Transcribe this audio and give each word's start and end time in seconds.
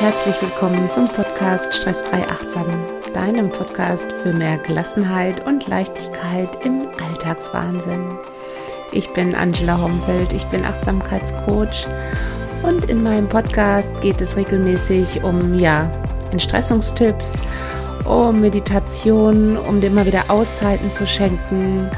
Herzlich 0.00 0.40
willkommen 0.40 0.88
zum 0.88 1.04
Podcast 1.04 1.74
Stressfrei 1.74 2.26
Achtsam, 2.26 2.64
deinem 3.12 3.50
Podcast 3.50 4.10
für 4.10 4.32
mehr 4.32 4.56
Gelassenheit 4.56 5.46
und 5.46 5.68
Leichtigkeit 5.68 6.48
im 6.64 6.88
Alltagswahnsinn. 7.06 8.16
Ich 8.92 9.12
bin 9.12 9.34
Angela 9.34 9.78
Homfeld, 9.78 10.32
ich 10.32 10.46
bin 10.46 10.64
Achtsamkeitscoach 10.64 11.86
und 12.62 12.88
in 12.88 13.02
meinem 13.02 13.28
Podcast 13.28 14.00
geht 14.00 14.22
es 14.22 14.38
regelmäßig 14.38 15.22
um 15.22 15.58
ja, 15.58 15.90
Entstressungstipps, 16.30 17.36
um 18.06 18.40
Meditation, 18.40 19.58
um 19.58 19.82
dir 19.82 19.90
mal 19.90 20.06
wieder 20.06 20.30
Auszeiten 20.30 20.88
zu 20.88 21.06
schenken 21.06 21.90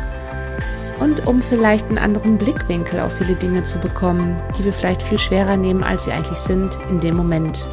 und 0.98 1.28
um 1.28 1.41
vielleicht 1.41 1.87
einen 1.88 1.98
anderen 1.98 2.37
Blickwinkel 2.37 2.98
auf 2.98 3.19
viele 3.19 3.37
Dinge 3.37 3.62
zu 3.62 3.78
bekommen, 3.78 4.42
die 4.59 4.64
wir 4.64 4.73
vielleicht 4.73 5.05
viel 5.05 5.20
schwerer 5.20 5.56
nehmen, 5.56 5.84
als 5.84 6.06
sie 6.06 6.10
eigentlich 6.10 6.38
sind 6.38 6.77
in 6.91 6.98
dem 6.98 7.16
Moment. 7.16 7.64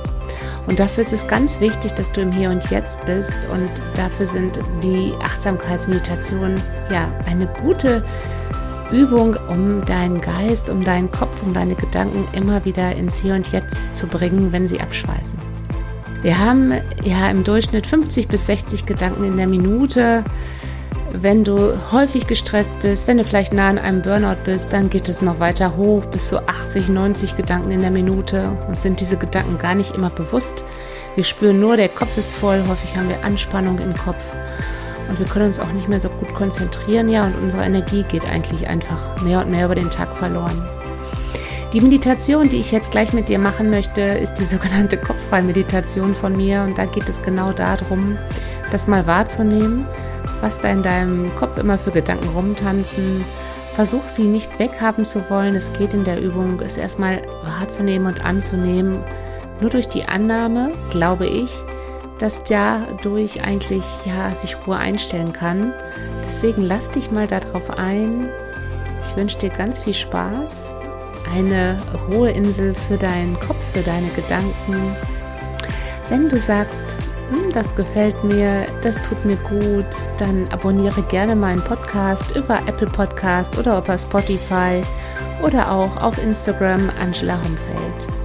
Und 0.69 0.79
dafür 0.79 1.01
ist 1.01 1.13
es 1.13 1.25
ganz 1.25 1.59
wichtig, 1.59 1.95
dass 1.95 2.11
du 2.11 2.21
im 2.21 2.31
Hier 2.31 2.51
und 2.51 2.69
Jetzt 2.69 3.03
bist. 3.05 3.47
Und 3.51 3.71
dafür 3.95 4.27
sind 4.27 4.59
die 4.83 5.11
Achtsamkeitsmeditationen 5.19 6.61
ja 6.91 7.11
eine 7.25 7.47
gute 7.47 8.05
Übung, 8.91 9.35
um 9.49 9.83
deinen 9.83 10.21
Geist, 10.21 10.69
um 10.69 10.83
deinen 10.83 11.09
Kopf, 11.09 11.41
um 11.41 11.55
deine 11.55 11.73
Gedanken 11.73 12.27
immer 12.33 12.63
wieder 12.65 12.95
ins 12.95 13.17
Hier 13.17 13.33
und 13.33 13.51
Jetzt 13.51 13.95
zu 13.95 14.05
bringen, 14.05 14.51
wenn 14.51 14.67
sie 14.67 14.79
abschweifen. 14.79 15.39
Wir 16.21 16.37
haben 16.37 16.73
ja 17.03 17.31
im 17.31 17.43
Durchschnitt 17.43 17.87
50 17.87 18.27
bis 18.27 18.45
60 18.45 18.85
Gedanken 18.85 19.23
in 19.23 19.37
der 19.37 19.47
Minute 19.47 20.23
wenn 21.13 21.43
du 21.43 21.77
häufig 21.91 22.27
gestresst 22.27 22.79
bist, 22.79 23.07
wenn 23.07 23.17
du 23.17 23.23
vielleicht 23.23 23.53
nah 23.53 23.69
an 23.69 23.77
einem 23.77 24.01
Burnout 24.01 24.43
bist, 24.43 24.71
dann 24.73 24.89
geht 24.89 25.09
es 25.09 25.21
noch 25.21 25.39
weiter 25.39 25.75
hoch 25.75 26.05
bis 26.05 26.29
zu 26.29 26.47
80, 26.47 26.89
90 26.89 27.35
Gedanken 27.35 27.71
in 27.71 27.81
der 27.81 27.91
Minute. 27.91 28.51
Und 28.67 28.77
sind 28.77 28.99
diese 28.99 29.17
Gedanken 29.17 29.57
gar 29.57 29.75
nicht 29.75 29.95
immer 29.97 30.09
bewusst. 30.09 30.63
Wir 31.15 31.23
spüren 31.23 31.59
nur, 31.59 31.77
der 31.77 31.89
Kopf 31.89 32.17
ist 32.17 32.35
voll, 32.35 32.63
häufig 32.67 32.95
haben 32.95 33.09
wir 33.09 33.23
Anspannung 33.23 33.79
im 33.79 33.93
Kopf. 33.95 34.33
Und 35.09 35.17
wir 35.17 35.25
können 35.25 35.47
uns 35.47 35.59
auch 35.59 35.71
nicht 35.71 35.89
mehr 35.89 35.99
so 35.99 36.09
gut 36.09 36.33
konzentrieren, 36.35 37.09
ja, 37.09 37.25
und 37.25 37.35
unsere 37.41 37.65
Energie 37.65 38.03
geht 38.03 38.29
eigentlich 38.29 38.67
einfach 38.67 39.19
mehr 39.23 39.39
und 39.39 39.49
mehr 39.49 39.65
über 39.65 39.75
den 39.75 39.89
Tag 39.89 40.15
verloren. 40.15 40.63
Die 41.73 41.81
Meditation, 41.81 42.49
die 42.49 42.59
ich 42.59 42.71
jetzt 42.71 42.91
gleich 42.91 43.13
mit 43.13 43.29
dir 43.29 43.37
machen 43.37 43.69
möchte, 43.69 44.01
ist 44.01 44.35
die 44.35 44.45
sogenannte 44.45 44.97
Kopffrei-Meditation 44.97 46.13
von 46.13 46.35
mir. 46.35 46.61
Und 46.61 46.77
da 46.77 46.85
geht 46.85 47.09
es 47.09 47.21
genau 47.21 47.51
darum, 47.51 48.17
das 48.71 48.87
mal 48.87 49.07
wahrzunehmen, 49.07 49.85
was 50.41 50.59
da 50.59 50.69
in 50.69 50.83
deinem 50.83 51.33
Kopf 51.35 51.57
immer 51.57 51.77
für 51.77 51.91
Gedanken 51.91 52.29
rumtanzen. 52.29 53.25
Versuch 53.73 54.05
sie 54.05 54.27
nicht 54.27 54.59
weghaben 54.59 55.05
zu 55.05 55.29
wollen. 55.29 55.55
Es 55.55 55.71
geht 55.73 55.93
in 55.93 56.03
der 56.03 56.21
Übung, 56.21 56.59
es 56.59 56.77
erstmal 56.77 57.21
wahrzunehmen 57.43 58.07
und 58.07 58.25
anzunehmen. 58.25 59.03
Nur 59.61 59.69
durch 59.69 59.87
die 59.87 60.05
Annahme, 60.05 60.71
glaube 60.91 61.27
ich, 61.27 61.51
dass 62.17 62.43
dadurch 62.43 63.43
eigentlich 63.43 63.85
ja 64.05 64.33
sich 64.35 64.55
Ruhe 64.65 64.77
einstellen 64.77 65.33
kann. 65.33 65.73
Deswegen 66.25 66.63
lass 66.63 66.91
dich 66.91 67.11
mal 67.11 67.27
darauf 67.27 67.77
ein. 67.77 68.29
Ich 69.01 69.17
wünsche 69.17 69.37
dir 69.37 69.49
ganz 69.49 69.79
viel 69.79 69.93
Spaß, 69.93 70.71
eine 71.33 71.77
Ruheinsel 72.09 72.73
für 72.73 72.97
deinen 72.97 73.39
Kopf, 73.39 73.63
für 73.73 73.81
deine 73.81 74.09
Gedanken. 74.09 74.95
Wenn 76.09 76.29
du 76.29 76.39
sagst, 76.39 76.95
das 77.53 77.75
gefällt 77.75 78.23
mir, 78.23 78.65
das 78.81 79.01
tut 79.01 79.23
mir 79.25 79.37
gut, 79.37 79.85
dann 80.17 80.47
abonniere 80.51 81.01
gerne 81.03 81.35
meinen 81.35 81.63
Podcast 81.63 82.35
über 82.35 82.59
Apple 82.67 82.87
Podcast 82.87 83.57
oder 83.57 83.77
über 83.79 83.97
Spotify 83.97 84.83
oder 85.43 85.71
auch 85.71 85.95
auf 85.97 86.17
Instagram 86.23 86.89
Angela 87.01 87.37
Humfeld. 87.43 88.18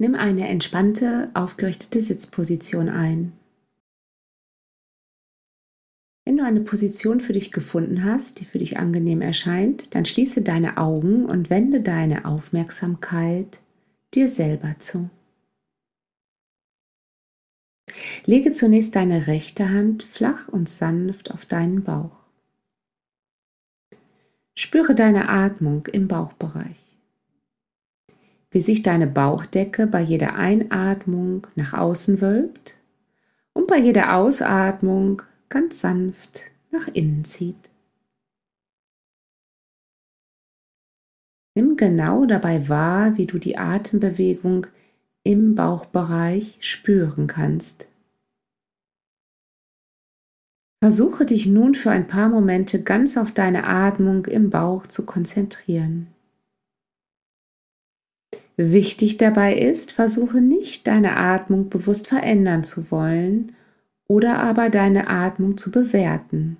Nimm 0.00 0.14
eine 0.14 0.48
entspannte, 0.48 1.30
aufgerichtete 1.34 2.00
Sitzposition 2.00 2.88
ein. 2.88 3.32
Wenn 6.24 6.38
du 6.38 6.42
eine 6.42 6.62
Position 6.62 7.20
für 7.20 7.34
dich 7.34 7.52
gefunden 7.52 8.02
hast, 8.02 8.40
die 8.40 8.46
für 8.46 8.58
dich 8.58 8.78
angenehm 8.78 9.20
erscheint, 9.20 9.94
dann 9.94 10.06
schließe 10.06 10.40
deine 10.40 10.78
Augen 10.78 11.26
und 11.26 11.50
wende 11.50 11.82
deine 11.82 12.24
Aufmerksamkeit 12.24 13.60
dir 14.14 14.30
selber 14.30 14.74
zu. 14.78 15.10
Lege 18.24 18.52
zunächst 18.52 18.96
deine 18.96 19.26
rechte 19.26 19.68
Hand 19.68 20.04
flach 20.04 20.48
und 20.48 20.70
sanft 20.70 21.30
auf 21.30 21.44
deinen 21.44 21.84
Bauch. 21.84 22.16
Spüre 24.54 24.94
deine 24.94 25.28
Atmung 25.28 25.86
im 25.88 26.08
Bauchbereich 26.08 26.89
wie 28.50 28.60
sich 28.60 28.82
deine 28.82 29.06
Bauchdecke 29.06 29.86
bei 29.86 30.00
jeder 30.00 30.34
Einatmung 30.34 31.46
nach 31.54 31.72
außen 31.72 32.20
wölbt 32.20 32.74
und 33.52 33.66
bei 33.66 33.78
jeder 33.78 34.16
Ausatmung 34.16 35.22
ganz 35.48 35.80
sanft 35.80 36.42
nach 36.70 36.88
innen 36.88 37.24
zieht. 37.24 37.70
Nimm 41.54 41.76
genau 41.76 42.26
dabei 42.26 42.68
wahr, 42.68 43.16
wie 43.16 43.26
du 43.26 43.38
die 43.38 43.58
Atembewegung 43.58 44.66
im 45.24 45.54
Bauchbereich 45.54 46.58
spüren 46.60 47.26
kannst. 47.26 47.88
Versuche 50.82 51.26
dich 51.26 51.44
nun 51.46 51.74
für 51.74 51.90
ein 51.90 52.06
paar 52.06 52.30
Momente 52.30 52.82
ganz 52.82 53.18
auf 53.18 53.32
deine 53.32 53.64
Atmung 53.64 54.24
im 54.24 54.48
Bauch 54.48 54.86
zu 54.86 55.04
konzentrieren. 55.04 56.06
Wichtig 58.62 59.16
dabei 59.16 59.56
ist, 59.56 59.90
versuche 59.90 60.42
nicht 60.42 60.86
deine 60.86 61.16
Atmung 61.16 61.70
bewusst 61.70 62.08
verändern 62.08 62.62
zu 62.62 62.90
wollen 62.90 63.56
oder 64.06 64.38
aber 64.40 64.68
deine 64.68 65.08
Atmung 65.08 65.56
zu 65.56 65.70
bewerten. 65.70 66.58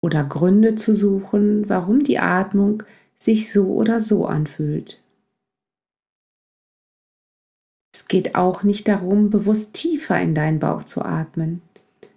Oder 0.00 0.22
Gründe 0.22 0.76
zu 0.76 0.94
suchen, 0.94 1.68
warum 1.68 2.04
die 2.04 2.20
Atmung 2.20 2.84
sich 3.16 3.52
so 3.52 3.74
oder 3.74 4.00
so 4.00 4.26
anfühlt. 4.26 5.02
Es 7.92 8.06
geht 8.06 8.36
auch 8.36 8.62
nicht 8.62 8.86
darum, 8.86 9.30
bewusst 9.30 9.74
tiefer 9.74 10.20
in 10.20 10.36
deinen 10.36 10.60
Bauch 10.60 10.84
zu 10.84 11.02
atmen. 11.02 11.60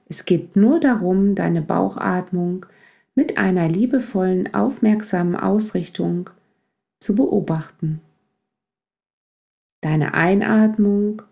Es 0.07 0.25
geht 0.25 0.55
nur 0.55 0.79
darum, 0.79 1.33
deine 1.33 1.63
Bauchatmung 1.63 2.67
mit 3.15 3.39
einer 3.39 3.67
liebevollen, 3.67 4.53
aufmerksamen 4.53 5.35
Ausrichtung 5.35 6.29
zu 7.01 7.15
beobachten. 7.15 8.01
Deine 9.81 10.13
Einatmung 10.13 11.23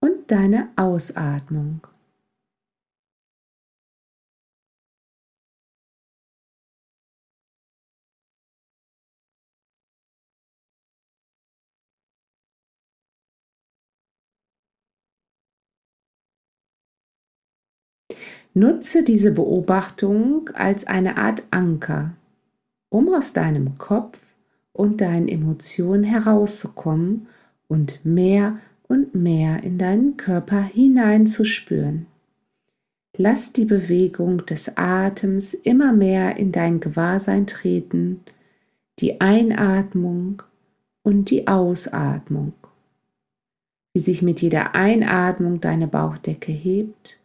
und 0.00 0.30
deine 0.30 0.70
Ausatmung. 0.76 1.86
Nutze 18.54 19.02
diese 19.02 19.32
Beobachtung 19.32 20.50
als 20.50 20.86
eine 20.86 21.16
Art 21.16 21.42
Anker, 21.50 22.14
um 22.90 23.12
aus 23.12 23.32
deinem 23.32 23.78
Kopf 23.78 24.31
und 24.72 25.00
deinen 25.00 25.28
Emotionen 25.28 26.04
herauszukommen 26.04 27.28
und 27.68 28.04
mehr 28.04 28.58
und 28.88 29.14
mehr 29.14 29.62
in 29.62 29.78
deinen 29.78 30.16
Körper 30.16 30.60
hineinzuspüren. 30.62 32.06
Lass 33.16 33.52
die 33.52 33.66
Bewegung 33.66 34.46
des 34.46 34.76
Atems 34.76 35.52
immer 35.52 35.92
mehr 35.92 36.36
in 36.36 36.50
dein 36.50 36.80
Gewahrsein 36.80 37.46
treten, 37.46 38.20
die 38.98 39.20
Einatmung 39.20 40.42
und 41.02 41.30
die 41.30 41.46
Ausatmung, 41.46 42.54
wie 43.94 44.00
sich 44.00 44.22
mit 44.22 44.40
jeder 44.40 44.74
Einatmung 44.74 45.60
deine 45.60 45.88
Bauchdecke 45.88 46.52
hebt 46.52 47.18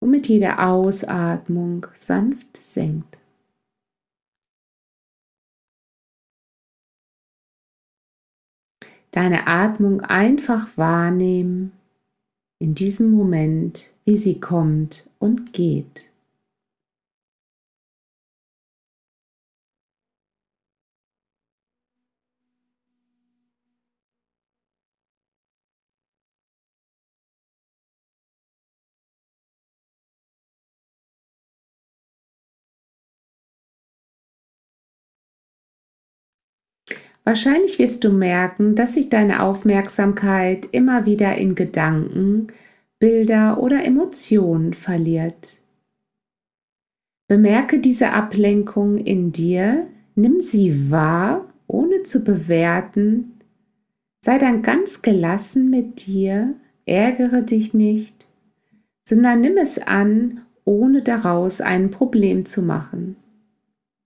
und 0.00 0.10
mit 0.10 0.28
jeder 0.28 0.68
Ausatmung 0.68 1.86
sanft 1.94 2.56
senkt. 2.56 3.16
Deine 9.14 9.46
Atmung 9.46 10.00
einfach 10.00 10.66
wahrnehmen 10.76 11.72
in 12.58 12.74
diesem 12.74 13.12
Moment, 13.12 13.92
wie 14.04 14.16
sie 14.16 14.40
kommt 14.40 15.08
und 15.18 15.52
geht. 15.52 16.02
Wahrscheinlich 37.24 37.78
wirst 37.78 38.04
du 38.04 38.10
merken, 38.10 38.74
dass 38.74 38.94
sich 38.94 39.08
deine 39.08 39.42
Aufmerksamkeit 39.42 40.68
immer 40.72 41.06
wieder 41.06 41.34
in 41.36 41.54
Gedanken, 41.54 42.48
Bilder 42.98 43.62
oder 43.62 43.84
Emotionen 43.84 44.74
verliert. 44.74 45.60
Bemerke 47.26 47.78
diese 47.78 48.10
Ablenkung 48.10 48.98
in 48.98 49.32
dir, 49.32 49.86
nimm 50.14 50.40
sie 50.40 50.90
wahr, 50.90 51.52
ohne 51.66 52.02
zu 52.02 52.22
bewerten, 52.22 53.40
sei 54.20 54.38
dann 54.38 54.62
ganz 54.62 55.00
gelassen 55.00 55.70
mit 55.70 56.06
dir, 56.06 56.54
ärgere 56.84 57.40
dich 57.40 57.72
nicht, 57.72 58.26
sondern 59.08 59.40
nimm 59.40 59.56
es 59.56 59.78
an, 59.78 60.42
ohne 60.64 61.02
daraus 61.02 61.62
ein 61.62 61.90
Problem 61.90 62.44
zu 62.44 62.62
machen. 62.62 63.16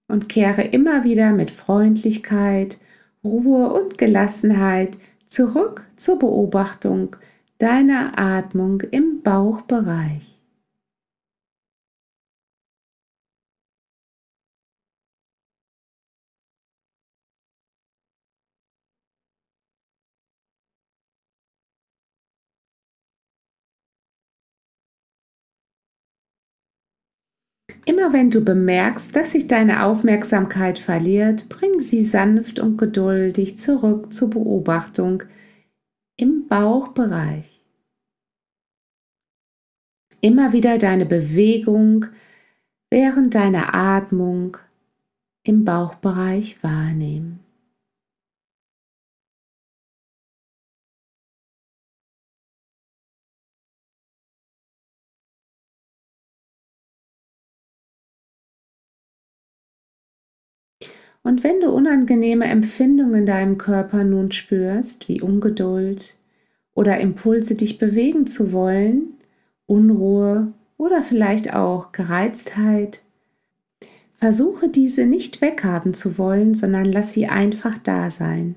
Und 0.07 0.29
kehre 0.29 0.63
immer 0.63 1.05
wieder 1.05 1.33
mit 1.33 1.51
Freundlichkeit, 1.51 2.79
Ruhe 3.25 3.73
und 3.73 3.99
Gelassenheit 3.99 4.97
zurück 5.27 5.87
zur 5.97 6.19
Beobachtung 6.19 7.17
deiner 7.59 8.19
Atmung 8.19 8.81
im 8.81 9.23
Bauchbereich. 9.23 10.38
Immer 27.89 28.13
wenn 28.13 28.29
du 28.29 28.45
bemerkst, 28.45 29.17
dass 29.17 29.33
sich 29.33 29.49
deine 29.49 29.83
Aufmerksamkeit 29.85 30.79
verliert, 30.79 31.49
bring 31.49 31.81
sie 31.81 32.05
sanft 32.05 32.59
und 32.59 32.77
geduldig 32.77 33.57
zurück 33.57 34.13
zur 34.13 34.29
Beobachtung 34.29 35.23
im 36.19 36.47
Bauchbereich. 36.49 37.65
Immer 40.21 40.53
wieder 40.53 40.77
deine 40.77 41.07
Bewegung 41.07 42.05
während 42.91 43.35
deiner 43.35 43.75
Atmung 43.75 44.59
im 45.43 45.65
Bauchbereich 45.65 46.63
wahrnehmen. 46.63 47.41
Und 61.29 61.45
wenn 61.45 61.61
du 61.61 61.71
unangenehme 61.71 62.47
Empfindungen 62.47 63.17
in 63.17 63.27
deinem 63.27 63.59
Körper 63.59 64.03
nun 64.03 64.33
spürst, 64.33 65.11
wie 65.11 65.21
Ungeduld 65.21 66.15
oder 66.73 67.01
Impulse, 67.01 67.55
dich 67.55 67.77
bewegen 67.77 68.27
zu 68.27 68.51
wollen, 68.51 69.13
Unruhe 69.67 70.55
oder 70.79 71.03
vielleicht 71.03 71.53
auch 71.53 71.93
Gereiztheit, 71.93 73.01
versuche 74.19 74.71
diese 74.71 75.05
nicht 75.05 75.43
weghaben 75.43 75.93
zu 75.93 76.17
wollen, 76.17 76.55
sondern 76.55 76.87
lass 76.87 77.13
sie 77.13 77.27
einfach 77.27 77.77
da 77.77 78.09
sein. 78.09 78.55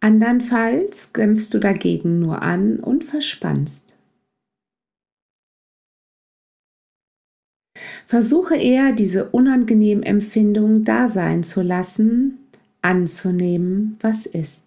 Andernfalls 0.00 1.12
kämpfst 1.12 1.52
du 1.52 1.58
dagegen 1.58 2.18
nur 2.18 2.40
an 2.40 2.80
und 2.80 3.04
verspannst. 3.04 3.95
Versuche 8.06 8.54
eher, 8.54 8.92
diese 8.92 9.30
unangenehmen 9.30 10.04
Empfindungen 10.04 10.84
da 10.84 11.08
sein 11.08 11.42
zu 11.42 11.60
lassen, 11.60 12.38
anzunehmen, 12.80 13.98
was 14.00 14.26
ist. 14.26 14.62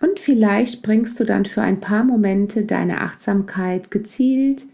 Und 0.00 0.20
vielleicht 0.20 0.82
bringst 0.82 1.18
du 1.18 1.24
dann 1.24 1.46
für 1.46 1.62
ein 1.62 1.80
paar 1.80 2.04
Momente 2.04 2.64
deine 2.64 3.00
Achtsamkeit 3.00 3.90
gezielt 3.90 4.64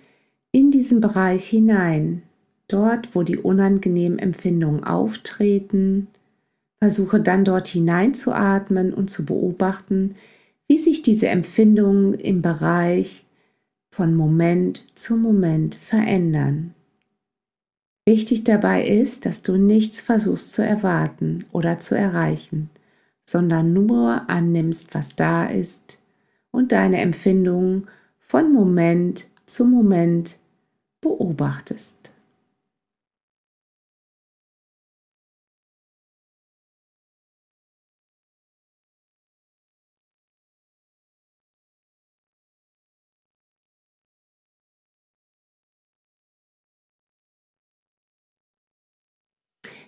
in 0.51 0.71
diesen 0.71 1.01
Bereich 1.01 1.47
hinein, 1.47 2.23
dort, 2.69 3.15
wo 3.15 3.23
die 3.23 3.39
unangenehmen 3.39 4.19
Empfindungen 4.19 4.85
auftreten. 4.85 6.09
Versuche 6.81 7.21
dann 7.21 7.47
dort 7.47 7.69
hineinzuatmen 7.69 8.93
und 8.93 9.09
zu 9.09 9.25
beobachten, 9.25 10.17
wie 10.73 10.79
sich 10.79 11.03
diese 11.03 11.29
Empfindungen 11.29 12.15
im 12.15 12.41
Bereich 12.41 13.27
von 13.91 14.17
Moment 14.17 14.87
zu 14.95 15.19
Moment 15.19 15.75
verändern. 15.75 16.75
Wichtig 18.07 18.45
dabei 18.45 18.87
ist, 18.87 19.27
dass 19.27 19.43
du 19.43 19.59
nichts 19.59 20.01
versuchst 20.01 20.55
zu 20.55 20.65
erwarten 20.65 21.45
oder 21.53 21.79
zu 21.79 21.95
erreichen, 21.95 22.71
sondern 23.29 23.75
nur 23.75 24.31
annimmst, 24.31 24.95
was 24.95 25.15
da 25.15 25.45
ist 25.45 25.99
und 26.53 26.73
deine 26.73 27.03
Empfindungen 27.03 27.89
von 28.19 28.51
Moment 28.51 29.27
zu 29.45 29.67
Moment 29.67 30.39
beobachtest. 31.03 32.12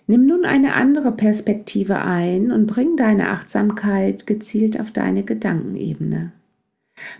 Nimm 0.07 0.27
nun 0.27 0.45
eine 0.45 0.75
andere 0.75 1.11
Perspektive 1.11 2.01
ein 2.01 2.51
und 2.51 2.67
bring 2.67 2.95
deine 2.95 3.29
Achtsamkeit 3.31 4.27
gezielt 4.27 4.79
auf 4.79 4.91
deine 4.91 5.23
Gedankenebene. 5.23 6.31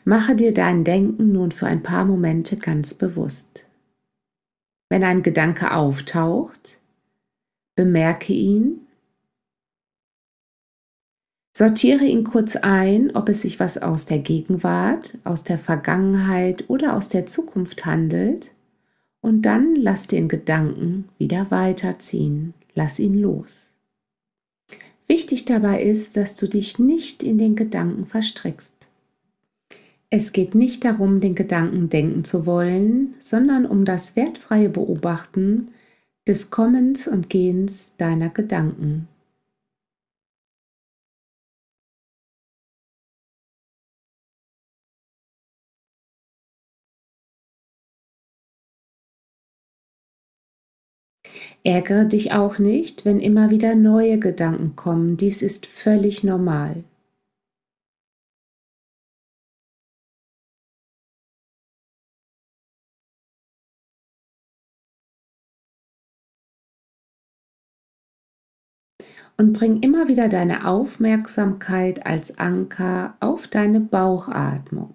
Mache 0.03 0.35
dir 0.35 0.53
dein 0.53 0.83
Denken 0.83 1.31
nun 1.31 1.51
für 1.51 1.65
ein 1.65 1.83
paar 1.83 2.05
Momente 2.05 2.57
ganz 2.57 2.93
bewusst. 2.93 3.65
Wenn 4.89 5.03
ein 5.03 5.23
Gedanke 5.23 5.73
auftaucht, 5.73 6.79
bemerke 7.75 8.33
ihn, 8.33 8.87
sortiere 11.57 12.05
ihn 12.05 12.23
kurz 12.23 12.55
ein, 12.55 13.15
ob 13.15 13.29
es 13.29 13.41
sich 13.41 13.59
was 13.59 13.79
aus 13.79 14.05
der 14.05 14.19
Gegenwart, 14.19 15.17
aus 15.23 15.43
der 15.43 15.57
Vergangenheit 15.57 16.65
oder 16.69 16.95
aus 16.95 17.09
der 17.09 17.25
Zukunft 17.25 17.85
handelt, 17.85 18.51
und 19.25 19.41
dann 19.41 19.73
lass 19.73 20.05
den 20.05 20.27
Gedanken 20.27 21.09
wieder 21.17 21.49
weiterziehen, 21.49 22.53
lass 22.75 22.99
ihn 22.99 23.15
los. 23.15 23.73
Wichtig 25.07 25.45
dabei 25.45 25.81
ist, 25.81 26.15
dass 26.15 26.35
du 26.35 26.47
dich 26.47 26.77
nicht 26.77 27.23
in 27.23 27.39
den 27.39 27.55
Gedanken 27.55 28.05
verstrickst. 28.05 28.75
Es 30.11 30.31
geht 30.31 30.53
nicht 30.53 30.85
darum, 30.85 31.21
den 31.21 31.33
Gedanken 31.33 31.89
denken 31.89 32.23
zu 32.23 32.45
wollen, 32.45 33.15
sondern 33.17 33.65
um 33.65 33.83
das 33.83 34.15
wertfreie 34.15 34.69
Beobachten 34.69 35.69
des 36.27 36.51
Kommens 36.51 37.07
und 37.07 37.31
Gehens 37.31 37.93
deiner 37.97 38.29
Gedanken. 38.29 39.07
Ärgere 51.65 52.05
dich 52.05 52.31
auch 52.31 52.59
nicht, 52.59 53.05
wenn 53.05 53.19
immer 53.19 53.49
wieder 53.49 53.73
neue 53.73 54.19
Gedanken 54.19 54.75
kommen. 54.75 55.17
Dies 55.17 55.41
ist 55.41 55.65
völlig 55.65 56.23
normal. 56.23 56.83
Und 69.37 69.53
bring 69.53 69.81
immer 69.81 70.07
wieder 70.07 70.29
deine 70.29 70.67
Aufmerksamkeit 70.67 72.05
als 72.05 72.37
Anker 72.37 73.17
auf 73.19 73.47
deine 73.47 73.79
Bauchatmung. 73.79 74.93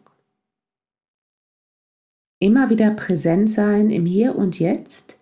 Immer 2.39 2.71
wieder 2.71 2.93
präsent 2.93 3.51
sein 3.51 3.91
im 3.91 4.07
Hier 4.07 4.37
und 4.37 4.61
Jetzt 4.61 5.20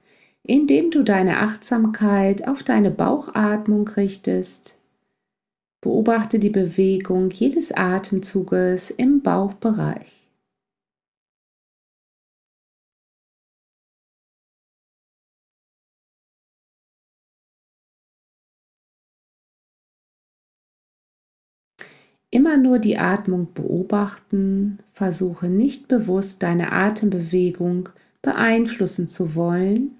indem 0.48 0.90
du 0.90 1.02
deine 1.02 1.40
Achtsamkeit 1.40 2.48
auf 2.48 2.62
deine 2.62 2.90
Bauchatmung 2.90 3.86
richtest. 3.86 4.78
Beobachte 5.82 6.38
die 6.38 6.48
Bewegung 6.48 7.30
jedes 7.30 7.70
Atemzuges 7.70 8.90
im 8.90 9.20
Bauchbereich. 9.20 10.26
Immer 22.30 22.56
nur 22.56 22.78
die 22.78 22.96
Atmung 22.96 23.52
beobachten, 23.52 24.78
versuche 24.92 25.48
nicht 25.48 25.88
bewusst 25.88 26.42
deine 26.42 26.72
Atembewegung 26.72 27.90
beeinflussen 28.22 29.08
zu 29.08 29.34
wollen 29.34 29.97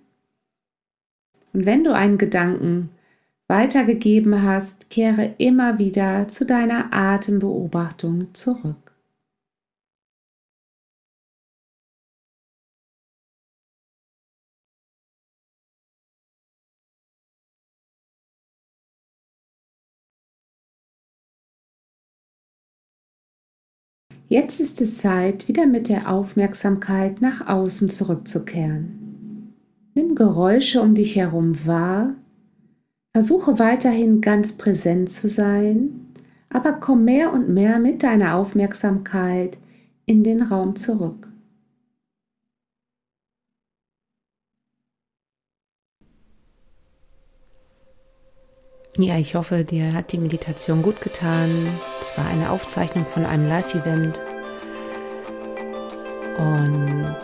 Und 1.53 1.67
wenn 1.67 1.85
du 1.85 1.95
einen 1.95 2.19
Gedanken 2.19 2.91
weitergegeben 3.49 4.43
hast, 4.43 4.91
kehre 4.91 5.35
immer 5.39 5.79
wieder 5.79 6.29
zu 6.29 6.45
deiner 6.45 6.93
Atembeobachtung 6.93 8.35
zurück. 8.35 8.89
Jetzt 24.31 24.61
ist 24.61 24.83
es 24.83 24.99
Zeit, 24.99 25.49
wieder 25.49 25.67
mit 25.67 25.89
der 25.89 26.11
Aufmerksamkeit 26.11 27.23
nach 27.23 27.47
außen 27.49 27.89
zurückzukehren. 27.89 29.08
Nimm 29.99 30.15
Geräusche 30.15 30.81
um 30.81 30.95
dich 30.95 31.17
herum 31.17 31.67
wahr, 31.67 32.15
versuche 33.13 33.59
weiterhin 33.59 34.21
ganz 34.21 34.57
präsent 34.57 35.11
zu 35.11 35.29
sein, 35.29 36.15
aber 36.51 36.75
komm 36.75 37.05
mehr 37.05 37.33
und 37.33 37.49
mehr 37.49 37.81
mit 37.81 38.05
deiner 38.05 38.37
Aufmerksamkeit 38.37 39.59
in 40.07 40.23
den 40.23 40.41
Raum 40.43 40.77
zurück. 40.77 41.27
Ja, 48.99 49.19
ich 49.19 49.35
hoffe, 49.35 49.65
dir 49.65 49.95
hat 49.95 50.13
die 50.13 50.19
Meditation 50.19 50.83
gut 50.83 51.01
getan. 51.01 51.51
Es 52.01 52.17
war 52.17 52.27
eine 52.27 52.51
Aufzeichnung 52.53 53.05
von 53.05 53.27
einem 53.27 53.49
Live-Event. 53.49 54.23
Und 56.39 57.17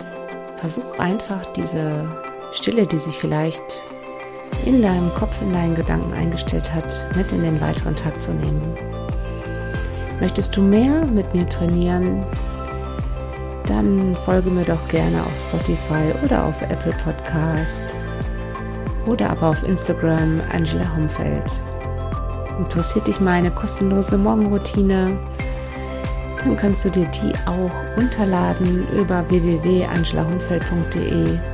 versuch 0.57 0.99
einfach 0.99 1.47
diese 1.53 2.24
Stille, 2.55 2.87
die 2.87 2.99
sich 2.99 3.19
vielleicht 3.19 3.81
in 4.65 4.81
deinem 4.81 5.13
Kopf, 5.15 5.43
in 5.43 5.53
deinen 5.53 5.75
Gedanken 5.75 6.15
eingestellt 6.15 6.73
hat, 6.73 7.17
mit 7.17 7.33
in 7.33 7.43
den 7.43 7.61
weiteren 7.61 7.97
Tag 7.97 8.23
zu 8.23 8.33
nehmen. 8.33 8.63
Möchtest 10.21 10.57
du 10.57 10.63
mehr 10.63 11.05
mit 11.07 11.35
mir 11.35 11.45
trainieren? 11.47 12.25
Dann 13.67 14.17
folge 14.25 14.51
mir 14.51 14.65
doch 14.65 14.87
gerne 14.89 15.27
auf 15.27 15.37
Spotify 15.37 16.15
oder 16.25 16.45
auf 16.45 16.63
Apple 16.63 16.95
Podcast 17.05 17.83
oder 19.07 19.31
aber 19.31 19.49
auf 19.49 19.65
Instagram 19.65 20.41
Angela 20.53 20.87
Humfeld. 20.97 21.51
Interessiert 22.59 23.09
dich 23.09 23.21
meine 23.21 23.51
kostenlose 23.51 24.17
Morgenroutine? 24.17 25.19
Dann 26.45 26.57
kannst 26.57 26.85
du 26.85 26.91
dir 26.91 27.07
die 27.07 27.33
auch 27.47 27.73
runterladen 27.97 28.87
über 28.93 29.29
www.angelahumfeld.de. 29.29 31.54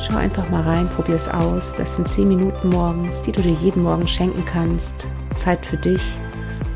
Schau 0.00 0.16
einfach 0.16 0.48
mal 0.48 0.62
rein, 0.62 0.88
probier 0.88 1.16
es 1.16 1.28
aus. 1.28 1.74
Das 1.76 1.96
sind 1.96 2.06
10 2.08 2.28
Minuten 2.28 2.68
morgens, 2.68 3.22
die 3.22 3.32
du 3.32 3.42
dir 3.42 3.52
jeden 3.52 3.82
Morgen 3.82 4.06
schenken 4.06 4.44
kannst. 4.44 5.06
Zeit 5.34 5.66
für 5.66 5.76
dich, 5.76 6.02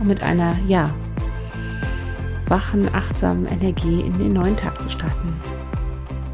um 0.01 0.09
mit 0.09 0.23
einer, 0.23 0.57
ja, 0.67 0.93
wachen, 2.47 2.93
achtsamen 2.95 3.47
Energie 3.47 4.01
in 4.01 4.19
den 4.19 4.33
neuen 4.33 4.57
Tag 4.57 4.83
zu 4.83 4.91
starten. 4.91 5.35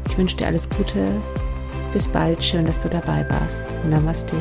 Ich 0.09 0.17
wünsche 0.17 0.35
dir 0.35 0.47
alles 0.47 0.69
Gute, 0.69 1.07
bis 1.93 2.07
bald, 2.07 2.43
schön, 2.43 2.65
dass 2.65 2.81
du 2.81 2.89
dabei 2.89 3.25
warst. 3.29 3.63
Namaste. 3.89 4.35